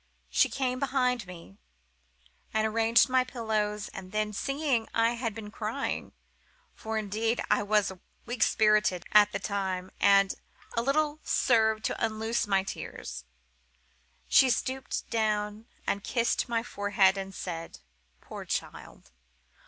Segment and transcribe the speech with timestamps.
[0.31, 1.57] She came behind me,
[2.51, 7.91] and arranged my pillows, and then, seeing I had been crying—for, indeed, I was
[8.25, 10.33] weak spirited at the time, and
[10.75, 17.77] a little served to unloose my tears—she stooped down, and kissed my forehead, and said
[18.21, 19.11] "Poor child!"